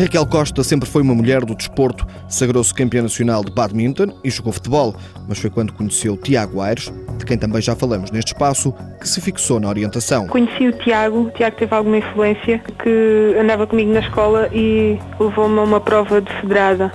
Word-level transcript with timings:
Raquel 0.00 0.26
Costa 0.26 0.64
sempre 0.64 0.88
foi 0.88 1.02
uma 1.02 1.14
mulher 1.14 1.44
do 1.44 1.54
desporto, 1.54 2.06
sagrou-se 2.26 2.72
campeã 2.72 3.02
nacional 3.02 3.44
de 3.44 3.52
badminton 3.52 4.18
e 4.24 4.30
jogou 4.30 4.52
futebol, 4.52 4.96
mas 5.28 5.38
foi 5.38 5.50
quando 5.50 5.74
conheceu 5.74 6.16
Tiago 6.16 6.60
Aires, 6.62 6.90
de 7.20 7.26
quem 7.26 7.38
também 7.38 7.62
já 7.62 7.76
falamos 7.76 8.10
neste 8.10 8.32
espaço, 8.32 8.74
que 9.00 9.08
se 9.08 9.20
fixou 9.20 9.60
na 9.60 9.68
orientação. 9.68 10.26
Conheci 10.26 10.66
o 10.66 10.72
Tiago, 10.72 11.20
o 11.20 11.30
Tiago 11.30 11.56
teve 11.56 11.74
alguma 11.74 11.98
influência, 11.98 12.60
que 12.82 13.36
andava 13.40 13.66
comigo 13.66 13.92
na 13.92 14.00
escola 14.00 14.48
e 14.52 14.98
levou-me 15.18 15.58
a 15.58 15.62
uma 15.62 15.80
prova 15.80 16.20
de 16.20 16.32
federada. 16.40 16.92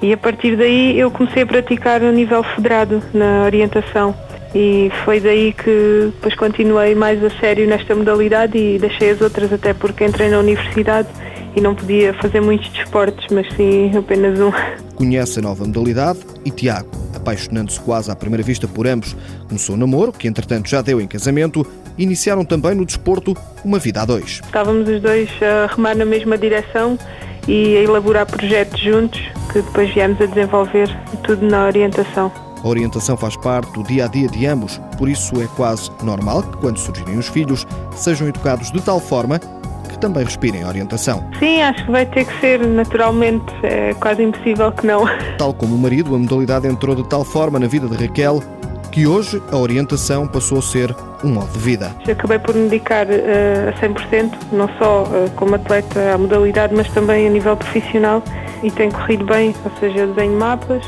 E 0.00 0.12
a 0.12 0.16
partir 0.16 0.56
daí 0.56 0.98
eu 0.98 1.10
comecei 1.10 1.42
a 1.42 1.46
praticar 1.46 2.02
a 2.02 2.12
nível 2.12 2.42
federado 2.42 3.02
na 3.12 3.44
orientação. 3.44 4.14
E 4.54 4.90
foi 5.04 5.18
daí 5.18 5.52
que 5.52 6.12
depois 6.14 6.34
continuei 6.36 6.94
mais 6.94 7.22
a 7.24 7.30
sério 7.40 7.66
nesta 7.66 7.94
modalidade 7.94 8.56
e 8.56 8.78
deixei 8.78 9.10
as 9.10 9.20
outras 9.20 9.52
até 9.52 9.74
porque 9.74 10.04
entrei 10.04 10.28
na 10.28 10.38
universidade 10.38 11.08
e 11.56 11.60
não 11.60 11.74
podia 11.74 12.12
fazer 12.14 12.40
muitos 12.40 12.68
desportos, 12.70 13.26
mas 13.30 13.52
sim 13.54 13.90
apenas 13.96 14.38
um. 14.38 14.52
Conhece 14.94 15.38
a 15.40 15.42
nova 15.42 15.64
modalidade 15.64 16.20
e 16.44 16.50
Tiago, 16.50 16.90
apaixonando-se 17.24 17.80
quase 17.80 18.10
à 18.10 18.14
primeira 18.14 18.42
vista 18.42 18.68
por 18.68 18.86
ambos, 18.86 19.16
começou 19.48 19.74
o 19.74 19.78
namoro, 19.78 20.12
que 20.12 20.28
entretanto 20.28 20.68
já 20.68 20.82
deu 20.82 21.00
em 21.00 21.06
casamento, 21.06 21.66
iniciaram 21.96 22.44
também 22.44 22.74
no 22.74 22.84
desporto 22.84 23.34
uma 23.64 23.78
vida 23.78 24.02
a 24.02 24.04
dois. 24.04 24.42
Estávamos 24.44 24.86
os 24.86 25.00
dois 25.00 25.30
a 25.42 25.74
remar 25.74 25.96
na 25.96 26.04
mesma 26.04 26.36
direção 26.36 26.98
e 27.48 27.76
a 27.78 27.80
elaborar 27.80 28.26
projetos 28.26 28.78
juntos, 28.78 29.20
que 29.50 29.62
depois 29.62 29.92
viemos 29.94 30.20
a 30.20 30.26
desenvolver 30.26 30.88
tudo 31.22 31.46
na 31.46 31.64
orientação. 31.64 32.30
A 32.62 32.68
orientação 32.68 33.16
faz 33.16 33.36
parte 33.36 33.72
do 33.72 33.82
dia 33.82 34.04
a 34.04 34.08
dia 34.08 34.28
de 34.28 34.46
ambos, 34.46 34.80
por 34.98 35.08
isso 35.08 35.40
é 35.40 35.46
quase 35.56 35.90
normal 36.02 36.42
que, 36.42 36.56
quando 36.58 36.78
surgirem 36.78 37.18
os 37.18 37.28
filhos, 37.28 37.66
sejam 37.94 38.28
educados 38.28 38.70
de 38.70 38.80
tal 38.82 39.00
forma 39.00 39.40
que 39.94 40.00
também 40.00 40.24
respirem 40.24 40.64
orientação. 40.64 41.24
Sim, 41.38 41.62
acho 41.62 41.84
que 41.84 41.90
vai 41.90 42.06
ter 42.06 42.24
que 42.24 42.40
ser 42.40 42.60
naturalmente, 42.66 43.52
é 43.62 43.94
quase 43.94 44.22
impossível 44.22 44.70
que 44.72 44.86
não. 44.86 45.04
Tal 45.38 45.54
como 45.54 45.74
o 45.74 45.78
marido, 45.78 46.14
a 46.14 46.18
modalidade 46.18 46.66
entrou 46.66 46.94
de 46.94 47.08
tal 47.08 47.24
forma 47.24 47.58
na 47.58 47.66
vida 47.66 47.88
de 47.88 47.96
Raquel 47.96 48.42
que 48.94 49.08
hoje 49.08 49.42
a 49.50 49.56
orientação 49.56 50.24
passou 50.24 50.58
a 50.58 50.62
ser 50.62 50.94
um 51.24 51.30
modo 51.30 51.50
de 51.52 51.58
vida. 51.58 51.92
Acabei 52.08 52.38
por 52.38 52.54
me 52.54 52.68
dedicar 52.68 53.06
uh, 53.06 53.70
a 53.70 53.72
100%, 53.84 54.32
não 54.52 54.68
só 54.78 55.02
uh, 55.02 55.30
como 55.34 55.56
atleta 55.56 56.14
à 56.14 56.16
modalidade, 56.18 56.72
mas 56.72 56.88
também 56.92 57.26
a 57.26 57.30
nível 57.30 57.56
profissional 57.56 58.22
e 58.62 58.70
tem 58.70 58.92
corrido 58.92 59.24
bem, 59.24 59.52
ou 59.64 59.70
seja, 59.80 59.98
eu 59.98 60.14
desenho 60.14 60.38
mapas. 60.38 60.84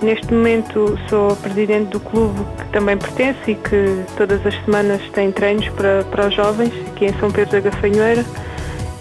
Neste 0.00 0.32
momento 0.32 0.96
sou 1.08 1.34
presidente 1.36 1.90
do 1.90 2.00
clube 2.00 2.38
que 2.56 2.66
também 2.68 2.96
pertence 2.96 3.50
e 3.50 3.54
que 3.56 4.04
todas 4.16 4.44
as 4.46 4.54
semanas 4.64 5.02
tem 5.12 5.32
treinos 5.32 5.68
para, 5.70 6.04
para 6.04 6.28
os 6.28 6.34
jovens 6.34 6.72
aqui 6.88 7.06
em 7.06 7.12
São 7.14 7.30
Pedro 7.30 7.60
da 7.60 7.70
Gafanhoeira 7.70 8.24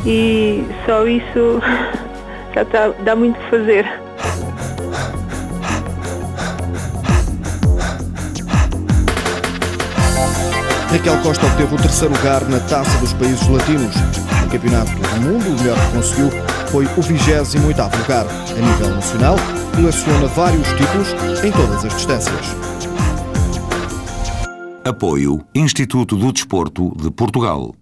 e 0.06 0.66
só 0.86 1.06
isso 1.06 1.62
já 2.56 2.64
está, 2.64 2.88
dá 3.04 3.16
muito 3.16 3.40
fazer. 3.50 4.07
Raquel 10.98 11.22
Costa 11.22 11.46
obteve 11.46 11.76
o 11.76 11.78
terceiro 11.78 12.16
lugar 12.16 12.44
na 12.50 12.60
Taça 12.62 12.98
dos 12.98 13.14
Países 13.14 13.48
Latinos. 13.48 13.96
No 14.42 14.50
Campeonato 14.50 14.92
do 14.92 15.22
Mundo, 15.22 15.48
o 15.48 15.60
melhor 15.62 15.78
que 15.78 15.96
conseguiu 15.96 16.30
foi 16.72 16.86
o 16.86 17.02
28º 17.02 17.98
lugar. 18.00 18.26
A 18.26 18.60
nível 18.60 18.96
nacional, 18.96 19.36
coleciona 19.76 20.26
vários 20.26 20.68
títulos 20.70 21.10
em 21.44 21.52
todas 21.52 21.86
as 21.86 21.94
distâncias. 21.94 22.48
Apoio 24.84 25.46
Instituto 25.54 26.16
do 26.16 26.32
Desporto 26.34 26.92
de 27.00 27.12
Portugal. 27.12 27.76